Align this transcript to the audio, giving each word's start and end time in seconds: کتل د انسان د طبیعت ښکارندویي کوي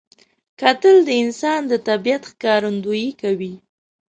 کتل 0.61 0.95
د 1.07 1.09
انسان 1.23 1.61
د 1.71 1.73
طبیعت 1.87 2.23
ښکارندویي 2.31 3.11
کوي 3.21 3.53